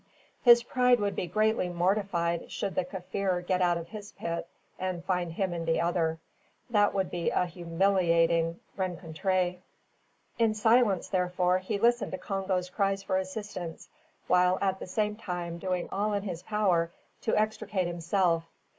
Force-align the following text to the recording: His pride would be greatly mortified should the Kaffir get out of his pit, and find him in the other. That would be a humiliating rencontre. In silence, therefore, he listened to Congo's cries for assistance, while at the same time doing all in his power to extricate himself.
His 0.41 0.63
pride 0.63 0.99
would 0.99 1.15
be 1.15 1.27
greatly 1.27 1.69
mortified 1.69 2.51
should 2.51 2.73
the 2.73 2.83
Kaffir 2.83 3.45
get 3.45 3.61
out 3.61 3.77
of 3.77 3.89
his 3.89 4.13
pit, 4.13 4.47
and 4.79 5.05
find 5.05 5.31
him 5.33 5.53
in 5.53 5.65
the 5.65 5.79
other. 5.79 6.17
That 6.71 6.95
would 6.95 7.11
be 7.11 7.29
a 7.29 7.45
humiliating 7.45 8.59
rencontre. 8.75 9.57
In 10.39 10.55
silence, 10.55 11.07
therefore, 11.07 11.59
he 11.59 11.77
listened 11.77 12.13
to 12.13 12.17
Congo's 12.17 12.67
cries 12.71 13.03
for 13.03 13.17
assistance, 13.19 13.89
while 14.25 14.57
at 14.59 14.79
the 14.79 14.87
same 14.87 15.17
time 15.17 15.59
doing 15.59 15.87
all 15.91 16.13
in 16.13 16.23
his 16.23 16.41
power 16.41 16.89
to 17.21 17.37
extricate 17.37 17.85
himself. 17.85 18.43